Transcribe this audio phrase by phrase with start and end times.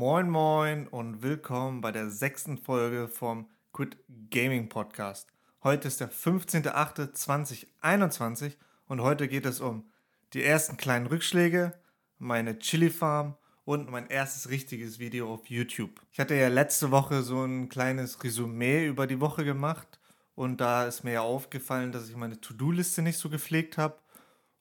[0.00, 3.98] Moin Moin und willkommen bei der sechsten Folge vom Quit
[4.30, 5.28] Gaming Podcast.
[5.62, 9.84] Heute ist der 15.08.2021 und heute geht es um
[10.32, 11.78] die ersten kleinen Rückschläge,
[12.16, 13.36] meine Chili Farm
[13.66, 16.00] und mein erstes richtiges Video auf YouTube.
[16.12, 20.00] Ich hatte ja letzte Woche so ein kleines Resümee über die Woche gemacht
[20.34, 23.98] und da ist mir ja aufgefallen, dass ich meine To-Do-Liste nicht so gepflegt habe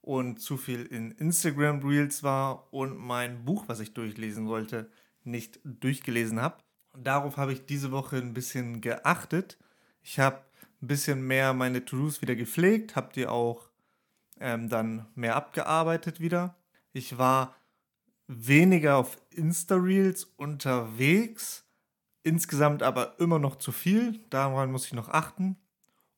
[0.01, 4.91] und zu viel in Instagram Reels war und mein Buch, was ich durchlesen wollte,
[5.23, 6.57] nicht durchgelesen habe.
[6.97, 9.57] Darauf habe ich diese Woche ein bisschen geachtet.
[10.01, 10.41] Ich habe
[10.81, 13.69] ein bisschen mehr meine To-Dos wieder gepflegt, habe die auch
[14.39, 16.55] ähm, dann mehr abgearbeitet wieder.
[16.93, 17.55] Ich war
[18.27, 21.65] weniger auf Insta-Reels unterwegs,
[22.23, 24.19] insgesamt aber immer noch zu viel.
[24.29, 25.57] Daran muss ich noch achten.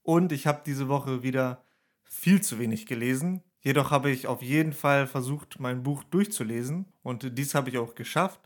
[0.04, 1.64] Und ich habe diese Woche wieder
[2.04, 3.44] viel zu wenig gelesen.
[3.62, 7.94] Jedoch habe ich auf jeden Fall versucht, mein Buch durchzulesen und dies habe ich auch
[7.94, 8.40] geschafft.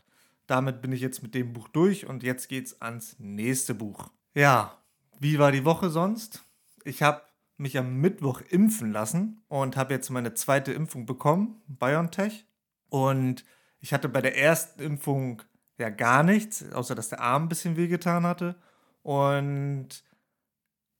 [0.46, 4.10] Damit bin ich jetzt mit dem Buch durch und jetzt geht's ans nächste Buch.
[4.34, 4.76] Ja,
[5.18, 6.42] wie war die Woche sonst?
[6.84, 7.22] Ich habe
[7.56, 12.46] mich am Mittwoch impfen lassen und habe jetzt meine zweite Impfung bekommen, BioNTech.
[12.88, 13.44] Und
[13.80, 15.42] ich hatte bei der ersten Impfung
[15.78, 18.56] ja gar nichts, außer dass der Arm ein bisschen wehgetan hatte.
[19.02, 20.04] Und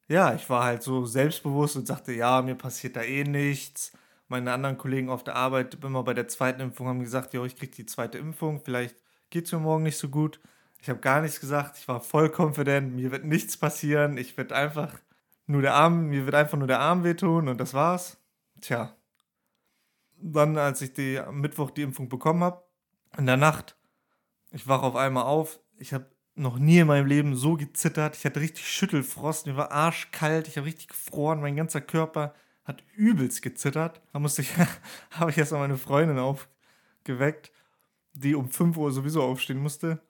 [0.08, 3.92] ja, ich war halt so selbstbewusst und sagte, ja, mir passiert da eh nichts.
[4.28, 7.56] Meine anderen Kollegen auf der Arbeit immer bei der zweiten Impfung haben gesagt, ja, ich
[7.56, 8.96] kriege die zweite Impfung, vielleicht
[9.30, 10.40] geht es mir morgen nicht so gut.
[10.80, 14.54] Ich habe gar nichts gesagt, ich war voll confident, mir wird nichts passieren, ich werde
[14.54, 14.94] einfach
[15.46, 18.18] nur der Arm, mir wird einfach nur der Arm wehtun und das war's.
[18.60, 18.96] Tja.
[20.18, 22.62] Dann, als ich die, am Mittwoch die Impfung bekommen habe,
[23.18, 23.76] in der Nacht,
[24.50, 28.24] ich wache auf einmal auf, ich habe noch nie in meinem Leben so gezittert, ich
[28.24, 33.42] hatte richtig Schüttelfrost, mir war arschkalt, ich habe richtig gefroren, mein ganzer Körper hat übelst
[33.42, 34.02] gezittert.
[34.12, 34.52] Da musste ich,
[35.10, 37.52] habe ich erst mal meine Freundin aufgeweckt
[38.16, 40.00] die um 5 Uhr sowieso aufstehen musste.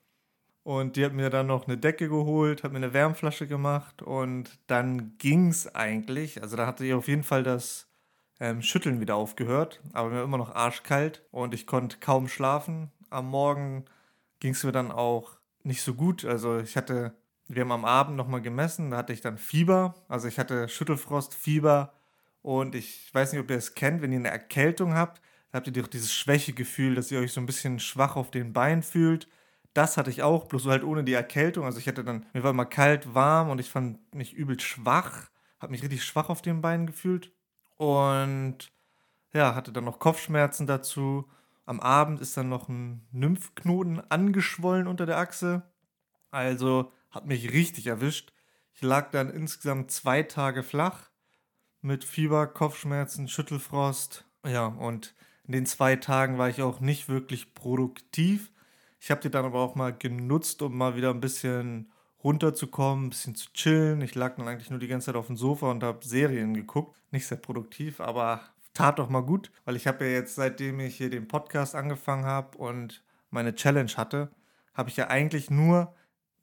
[0.62, 4.58] Und die hat mir dann noch eine Decke geholt, hat mir eine Wärmflasche gemacht und
[4.66, 6.42] dann ging es eigentlich.
[6.42, 7.88] Also da hatte ich auf jeden Fall das
[8.40, 12.90] ähm, Schütteln wieder aufgehört, aber mir war immer noch arschkalt und ich konnte kaum schlafen.
[13.10, 13.84] Am Morgen
[14.40, 16.24] ging es mir dann auch nicht so gut.
[16.24, 17.14] Also ich hatte,
[17.46, 19.94] wir haben am Abend nochmal gemessen, da hatte ich dann Fieber.
[20.08, 21.92] Also ich hatte Schüttelfrost, Fieber
[22.42, 25.72] und ich weiß nicht, ob ihr es kennt, wenn ihr eine Erkältung habt, habt ihr
[25.72, 29.28] doch dieses Schwächegefühl, dass ihr euch so ein bisschen schwach auf den Beinen fühlt.
[29.74, 31.64] Das hatte ich auch, bloß halt ohne die Erkältung.
[31.64, 35.30] Also ich hatte dann, mir war immer kalt, warm und ich fand mich übel schwach,
[35.60, 37.32] habe mich richtig schwach auf den Beinen gefühlt
[37.76, 38.72] und
[39.32, 41.28] ja, hatte dann noch Kopfschmerzen dazu.
[41.66, 45.62] Am Abend ist dann noch ein Nymphknoten angeschwollen unter der Achse.
[46.30, 48.32] Also hat mich richtig erwischt.
[48.72, 51.10] Ich lag dann insgesamt zwei Tage flach
[51.80, 54.24] mit Fieber, Kopfschmerzen, Schüttelfrost.
[54.44, 55.14] Ja, und
[55.46, 58.50] in den zwei Tagen war ich auch nicht wirklich produktiv.
[59.00, 61.92] Ich habe die dann aber auch mal genutzt, um mal wieder ein bisschen
[62.24, 64.00] runterzukommen, ein bisschen zu chillen.
[64.00, 66.96] Ich lag dann eigentlich nur die ganze Zeit auf dem Sofa und habe Serien geguckt.
[67.12, 68.40] Nicht sehr produktiv, aber
[68.74, 72.24] tat doch mal gut, weil ich habe ja jetzt, seitdem ich hier den Podcast angefangen
[72.24, 74.30] habe und meine Challenge hatte,
[74.74, 75.94] habe ich ja eigentlich nur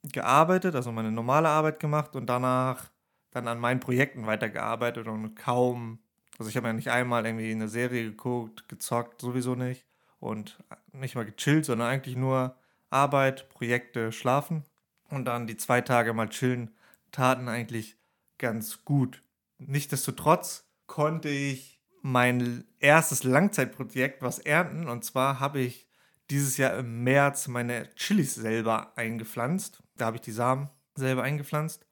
[0.04, 2.92] gearbeitet, also meine normale Arbeit gemacht und danach
[3.32, 6.00] dann an meinen Projekten weitergearbeitet und kaum
[6.38, 9.86] also ich habe ja nicht einmal irgendwie eine Serie geguckt, gezockt, sowieso nicht.
[10.20, 10.58] Und
[10.94, 12.56] nicht mal gechillt, sondern eigentlich nur
[12.90, 14.64] Arbeit, Projekte, Schlafen.
[15.10, 16.72] Und dann die zwei Tage mal chillen,
[17.12, 17.98] taten eigentlich
[18.38, 19.22] ganz gut.
[19.60, 24.88] Nichtsdestotrotz konnte ich mein erstes Langzeitprojekt was ernten.
[24.88, 25.88] Und zwar habe ich
[26.30, 29.84] dieses Jahr im März meine Chilis selber eingepflanzt.
[29.98, 31.86] Da habe ich die Samen selber eingepflanzt.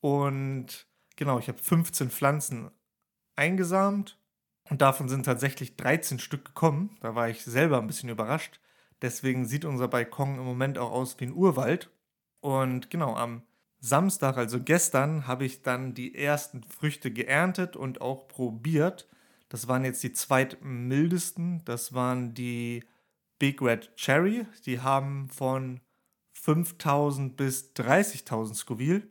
[0.00, 2.70] Und genau, ich habe 15 Pflanzen
[3.36, 4.18] eingesamt
[4.68, 6.96] und davon sind tatsächlich 13 Stück gekommen.
[7.00, 8.60] Da war ich selber ein bisschen überrascht.
[9.02, 11.90] Deswegen sieht unser Balkon im Moment auch aus wie ein Urwald.
[12.40, 13.42] Und genau, am
[13.78, 19.08] Samstag, also gestern, habe ich dann die ersten Früchte geerntet und auch probiert.
[19.48, 21.62] Das waren jetzt die zweitmildesten.
[21.64, 22.84] Das waren die
[23.38, 24.46] Big Red Cherry.
[24.64, 25.80] Die haben von
[26.32, 29.06] 5000 bis 30.000 Scoville.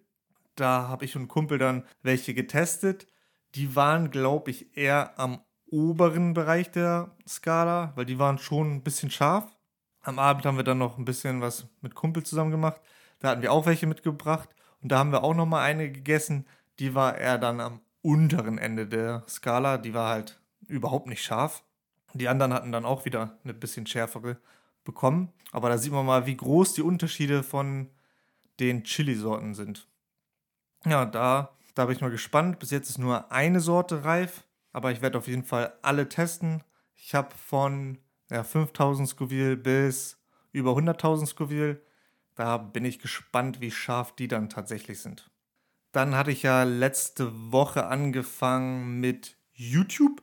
[0.56, 3.08] Da habe ich und Kumpel dann welche getestet
[3.56, 5.42] die waren, glaube ich, eher am
[5.72, 9.46] oberen Bereich der Skala, weil die waren schon ein bisschen scharf.
[10.02, 12.80] Am Abend haben wir dann noch ein bisschen was mit Kumpel zusammen gemacht.
[13.20, 14.50] Da hatten wir auch welche mitgebracht
[14.82, 16.46] und da haben wir auch noch mal eine gegessen.
[16.80, 19.78] Die war eher dann am unteren Ende der Skala.
[19.78, 21.64] Die war halt überhaupt nicht scharf.
[22.14, 24.38] Die anderen hatten dann auch wieder eine bisschen schärfere
[24.84, 25.34] bekommen.
[25.52, 27.90] Aber da sieht man mal, wie groß die Unterschiede von
[28.60, 29.88] den Chili-Sorten sind.
[30.86, 32.60] Ja, da da bin ich mal gespannt.
[32.60, 36.64] Bis jetzt ist nur eine Sorte reif, aber ich werde auf jeden Fall alle testen.
[36.96, 38.00] Ich habe von
[38.32, 40.18] ja, 5000 Scoville bis
[40.52, 41.82] über 100.000 Scoville.
[42.34, 45.30] Da bin ich gespannt, wie scharf die dann tatsächlich sind.
[45.92, 50.22] Dann hatte ich ja letzte Woche angefangen mit YouTube.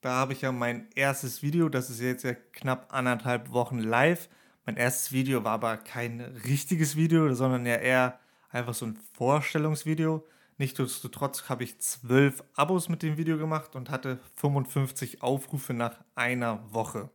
[0.00, 4.28] Da habe ich ja mein erstes Video, das ist jetzt ja knapp anderthalb Wochen live.
[4.64, 10.24] Mein erstes Video war aber kein richtiges Video, sondern ja eher einfach so ein Vorstellungsvideo.
[10.58, 16.72] Nichtsdestotrotz habe ich zwölf Abos mit dem Video gemacht und hatte 55 Aufrufe nach einer
[16.74, 17.10] Woche.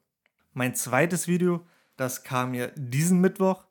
[0.53, 1.65] Mein zweites Video,
[1.97, 3.65] das kam mir diesen Mittwoch.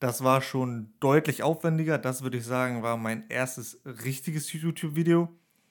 [0.00, 1.96] Das war schon deutlich aufwendiger.
[1.96, 5.28] Das würde ich sagen, war mein erstes richtiges YouTube-Video.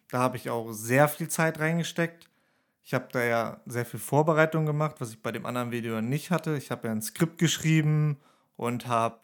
[0.10, 2.30] Da habe ich auch sehr viel Zeit reingesteckt.
[2.86, 6.32] Ich habe da ja sehr viel Vorbereitung gemacht, was ich bei dem anderen Video nicht
[6.32, 6.56] hatte.
[6.56, 8.18] Ich habe ja ein Skript geschrieben
[8.56, 9.20] und habe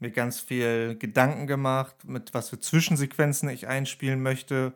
[0.00, 4.72] mir ganz viel Gedanken gemacht, mit was für Zwischensequenzen ich einspielen möchte.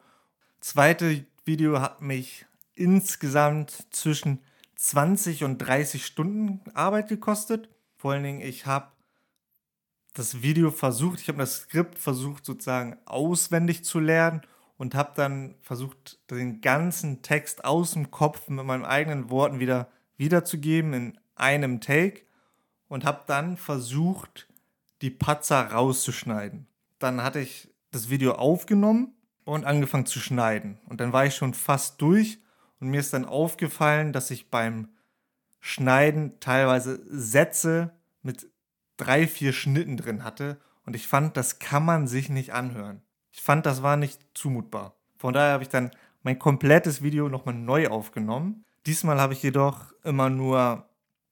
[0.61, 4.41] Zweite Video hat mich insgesamt zwischen
[4.77, 7.69] 20 und 30 Stunden Arbeit gekostet.
[7.97, 8.89] Vor allen Dingen, ich habe
[10.15, 14.43] das Video versucht, ich habe das Skript versucht sozusagen auswendig zu lernen
[14.77, 19.89] und habe dann versucht, den ganzen Text aus dem Kopf mit meinen eigenen Worten wieder
[20.17, 22.23] wiederzugeben in einem Take
[22.89, 24.49] und habe dann versucht,
[25.05, 26.67] die Patzer rauszuschneiden.
[26.99, 29.13] Dann hatte ich das Video aufgenommen
[29.45, 30.81] und angefangen zu schneiden.
[30.89, 32.39] Und dann war ich schon fast durch
[32.81, 34.89] und mir ist dann aufgefallen, dass ich beim
[35.61, 37.93] Schneiden teilweise Sätze
[38.23, 38.51] mit
[38.97, 40.59] drei, vier Schnitten drin hatte.
[40.87, 43.03] Und ich fand, das kann man sich nicht anhören.
[43.31, 44.97] Ich fand, das war nicht zumutbar.
[45.19, 45.91] Von daher habe ich dann
[46.23, 48.65] mein komplettes Video nochmal neu aufgenommen.
[48.87, 50.89] Diesmal habe ich jedoch immer nur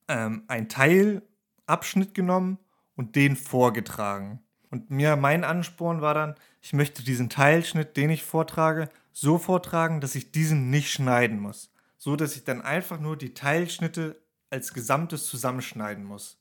[0.09, 2.59] ähm, einen Teilabschnitt genommen
[2.97, 4.41] und den vorgetragen.
[4.71, 10.01] Und mir mein Ansporn war dann, ich möchte diesen Teilschnitt, den ich vortrage, so vortragen,
[10.01, 11.73] dass ich diesen nicht schneiden muss.
[11.99, 16.39] So dass ich dann einfach nur die Teilschnitte als Gesamtes zusammenschneiden muss.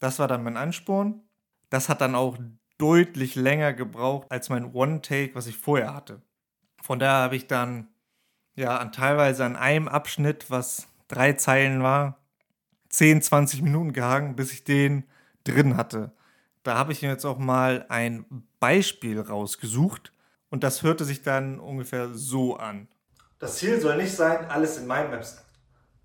[0.00, 1.22] Das war dann mein Ansporn.
[1.70, 2.38] Das hat dann auch
[2.78, 6.22] deutlich länger gebraucht als mein One-Take, was ich vorher hatte.
[6.82, 7.88] Von daher habe ich dann
[8.54, 12.18] ja an teilweise an einem Abschnitt, was drei Zeilen war,
[12.88, 15.04] 10, 20 Minuten gehangen, bis ich den
[15.44, 16.12] drin hatte.
[16.62, 18.24] Da habe ich mir jetzt auch mal ein
[18.60, 20.12] Beispiel rausgesucht
[20.50, 22.88] und das hörte sich dann ungefähr so an.
[23.38, 25.42] Das Ziel soll nicht sein, alles in Mindmaps.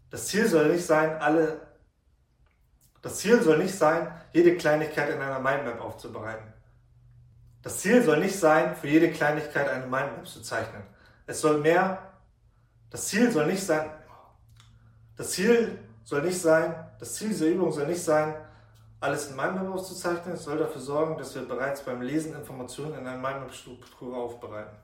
[0.10, 1.68] Das Ziel soll nicht sein, alle.
[3.02, 6.52] Das Ziel soll nicht sein, jede Kleinigkeit in einer Mindmap aufzubereiten.
[7.62, 10.82] Das Ziel soll nicht sein, für jede Kleinigkeit eine Mindmap zu zeichnen.
[11.28, 12.14] Es soll mehr.
[12.90, 13.90] Das Ziel soll nicht sein.
[15.18, 16.74] Das Ziel soll nicht sein.
[17.00, 18.34] Das Ziel dieser Übung soll nicht sein,
[19.00, 20.38] alles in MindMap auszuzeichnen.
[20.38, 24.78] Soll dafür sorgen, dass wir bereits beim Lesen Informationen in einer MindMap-Struktur aufbereiten.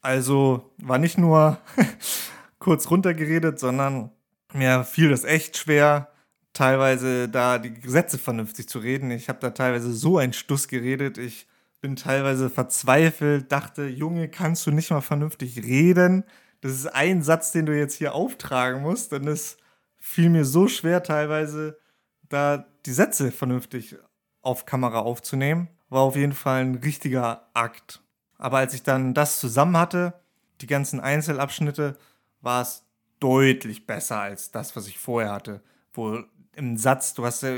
[0.00, 1.58] Also war nicht nur
[2.58, 4.10] kurz runtergeredet, sondern
[4.52, 6.08] mir fiel das echt schwer,
[6.52, 9.10] teilweise da die Gesetze vernünftig zu reden.
[9.10, 11.18] Ich habe da teilweise so einen Stuss geredet.
[11.18, 11.46] Ich
[11.80, 16.24] bin teilweise verzweifelt, dachte, Junge, kannst du nicht mal vernünftig reden?
[16.60, 19.12] Das ist ein Satz, den du jetzt hier auftragen musst.
[19.12, 19.58] Und es
[19.98, 21.78] fiel mir so schwer, teilweise
[22.28, 23.96] da die Sätze vernünftig
[24.42, 28.02] auf Kamera aufzunehmen, war auf jeden Fall ein richtiger Akt.
[28.36, 30.14] Aber als ich dann das zusammen hatte,
[30.60, 31.96] die ganzen Einzelabschnitte,
[32.40, 32.84] war es
[33.20, 35.62] deutlich besser als das, was ich vorher hatte.
[35.92, 36.22] Wo
[36.54, 37.56] im Satz, du hast ja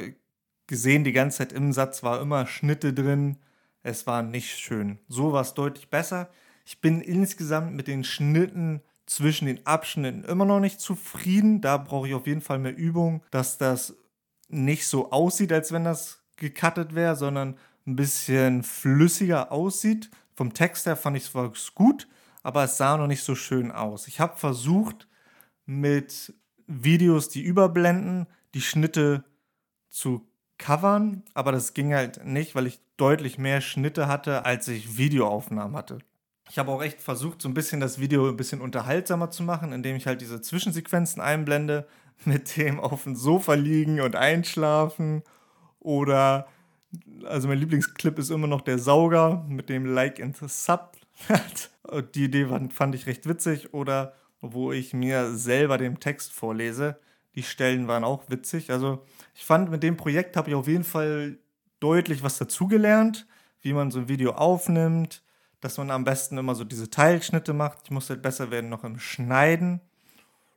[0.67, 3.37] gesehen, die ganze Zeit im Satz war immer Schnitte drin.
[3.83, 4.99] Es war nicht schön.
[5.09, 6.31] So war es deutlich besser.
[6.65, 11.61] Ich bin insgesamt mit den Schnitten zwischen den Abschnitten immer noch nicht zufrieden.
[11.61, 13.97] Da brauche ich auf jeden Fall mehr Übung, dass das
[14.51, 20.11] nicht so aussieht, als wenn das gecuttet wäre, sondern ein bisschen flüssiger aussieht.
[20.35, 22.09] Vom Text her fand ich es gut,
[22.43, 24.09] aber es sah noch nicht so schön aus.
[24.09, 25.07] Ich habe versucht,
[25.67, 26.35] mit
[26.67, 29.25] Videos, die überblenden, die Schnitte
[29.89, 30.27] zu
[30.59, 35.77] covern, aber das ging halt nicht, weil ich deutlich mehr Schnitte hatte, als ich Videoaufnahmen
[35.77, 35.99] hatte.
[36.51, 39.73] Ich habe auch echt versucht, so ein bisschen das Video ein bisschen unterhaltsamer zu machen,
[39.73, 41.87] indem ich halt diese Zwischensequenzen einblende,
[42.25, 45.23] mit dem auf dem Sofa liegen und einschlafen.
[45.79, 46.49] Oder,
[47.25, 50.97] also mein Lieblingsclip ist immer noch der Sauger mit dem Like and Sub.
[52.15, 53.73] Die Idee fand ich recht witzig.
[53.73, 56.99] Oder wo ich mir selber den Text vorlese.
[57.37, 58.73] Die Stellen waren auch witzig.
[58.73, 59.05] Also
[59.35, 61.39] ich fand, mit dem Projekt habe ich auf jeden Fall
[61.79, 63.29] deutlich was dazugelernt,
[63.61, 65.23] wie man so ein Video aufnimmt,
[65.61, 67.81] dass man am besten immer so diese Teilschnitte macht.
[67.85, 69.81] Ich muss halt besser werden noch im Schneiden.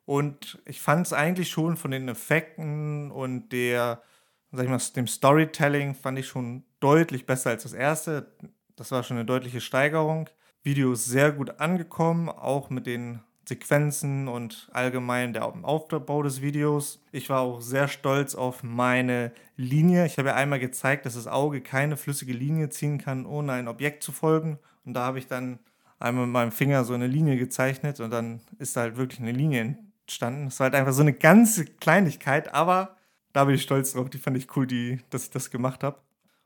[0.06, 4.02] Und ich fand es eigentlich schon von den Effekten und der,
[4.52, 8.28] sag ich mal, dem Storytelling fand ich schon deutlich besser als das erste.
[8.76, 10.30] Das war schon eine deutliche Steigerung.
[10.62, 17.02] Video ist sehr gut angekommen, auch mit den Sequenzen und allgemein der Aufbau des Videos.
[17.12, 20.06] Ich war auch sehr stolz auf meine Linie.
[20.06, 23.68] Ich habe ja einmal gezeigt, dass das Auge keine flüssige Linie ziehen kann, ohne ein
[23.68, 24.60] Objekt zu folgen.
[24.86, 25.60] Und da habe ich dann
[26.00, 29.32] einmal mit meinem Finger so eine Linie gezeichnet und dann ist da halt wirklich eine
[29.32, 30.48] Linie entstanden.
[30.48, 32.98] Es war halt einfach so eine ganze Kleinigkeit, aber
[33.34, 34.10] da bin ich stolz drauf.
[34.10, 36.00] Die fand ich cool, die, dass ich das gemacht habe.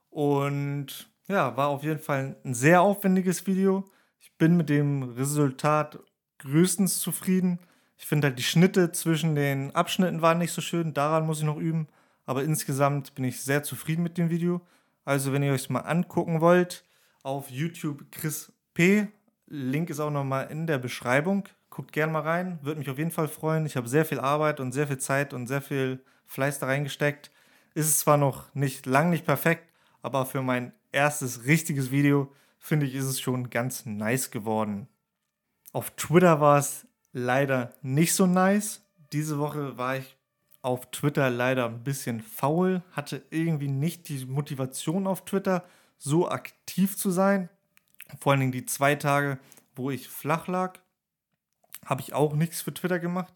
[0.09, 3.83] Und ja, war auf jeden Fall ein sehr aufwendiges Video.
[4.19, 5.99] Ich bin mit dem Resultat
[6.39, 7.59] größtens zufrieden.
[7.97, 11.45] Ich finde halt die Schnitte zwischen den Abschnitten waren nicht so schön, daran muss ich
[11.45, 11.87] noch üben.
[12.25, 14.61] Aber insgesamt bin ich sehr zufrieden mit dem Video.
[15.05, 16.83] Also wenn ihr euch mal angucken wollt,
[17.23, 19.07] auf YouTube Chris P.
[19.47, 21.47] Link ist auch nochmal in der Beschreibung.
[21.69, 23.65] Guckt gerne mal rein, würde mich auf jeden Fall freuen.
[23.65, 27.31] Ich habe sehr viel Arbeit und sehr viel Zeit und sehr viel Fleiß da reingesteckt.
[27.73, 32.85] Ist es zwar noch nicht lang nicht perfekt, aber für mein erstes richtiges Video finde
[32.85, 34.87] ich, ist es schon ganz nice geworden.
[35.77, 38.81] Auf Twitter war es leider nicht so nice.
[39.13, 40.17] Diese Woche war ich
[40.63, 45.63] auf Twitter leider ein bisschen faul, hatte irgendwie nicht die Motivation auf Twitter
[45.99, 47.47] so aktiv zu sein.
[48.19, 49.37] Vor allen Dingen die zwei Tage,
[49.75, 50.79] wo ich flach lag,
[51.85, 53.35] habe ich auch nichts für Twitter gemacht.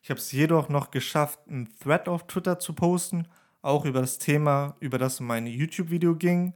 [0.00, 3.28] Ich habe es jedoch noch geschafft, einen Thread auf Twitter zu posten,
[3.60, 6.54] auch über das Thema, über das mein YouTube-Video ging,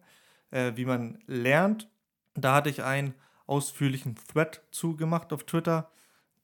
[0.50, 1.90] äh, wie man lernt.
[2.32, 3.12] Da hatte ich einen
[3.46, 5.90] ausführlichen Thread zugemacht auf Twitter.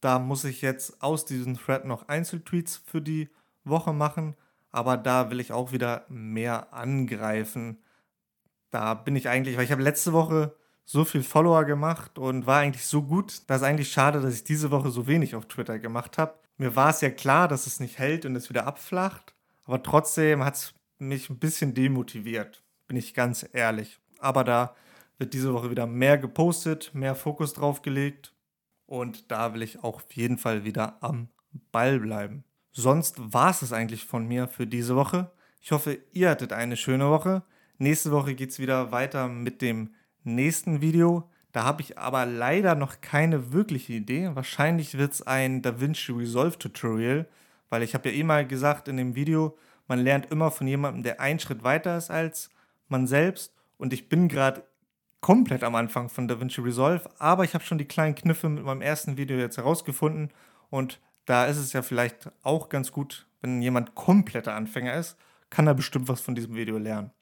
[0.01, 3.29] Da muss ich jetzt aus diesem Thread noch Einzeltweets für die
[3.65, 4.35] Woche machen,
[4.71, 7.79] aber da will ich auch wieder mehr angreifen.
[8.71, 10.55] Da bin ich eigentlich, weil ich habe letzte Woche
[10.85, 14.71] so viel Follower gemacht und war eigentlich so gut, dass eigentlich schade, dass ich diese
[14.71, 16.35] Woche so wenig auf Twitter gemacht habe.
[16.57, 20.45] Mir war es ja klar, dass es nicht hält und es wieder abflacht, aber trotzdem
[20.45, 24.01] hat es mich ein bisschen demotiviert, bin ich ganz ehrlich.
[24.19, 24.75] Aber da
[25.19, 28.33] wird diese Woche wieder mehr gepostet, mehr Fokus drauf gelegt
[28.87, 31.29] und da will ich auch auf jeden Fall wieder am
[31.71, 32.45] Ball bleiben.
[32.73, 35.31] Sonst war es es eigentlich von mir für diese Woche.
[35.61, 37.43] Ich hoffe, ihr hattet eine schöne Woche.
[37.79, 41.31] Nächste Woche geht es wieder weiter mit dem nächsten Video.
[41.53, 44.31] Da habe ich aber leider noch keine wirkliche Idee.
[44.35, 47.27] Wahrscheinlich wird es ein DaVinci Resolve Tutorial,
[47.69, 51.03] weil ich habe ja eh mal gesagt in dem Video, man lernt immer von jemandem,
[51.03, 52.51] der einen Schritt weiter ist als
[52.89, 53.55] man selbst.
[53.77, 54.65] Und ich bin gerade
[55.23, 58.83] komplett am Anfang von DaVinci Resolve, aber ich habe schon die kleinen Kniffe mit meinem
[58.83, 60.31] ersten Video jetzt herausgefunden
[60.69, 65.17] und da ist es ja vielleicht auch ganz gut, wenn jemand kompletter Anfänger ist,
[65.49, 67.13] kann er bestimmt was von diesem Video lernen.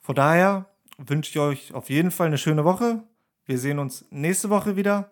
[0.00, 0.66] Von daher
[0.98, 3.02] wünsche ich euch auf jeden Fall eine schöne Woche.
[3.44, 5.10] Wir sehen uns nächste Woche wieder.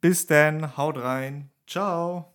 [0.00, 1.50] Bis dann, haut rein.
[1.66, 2.32] Ciao.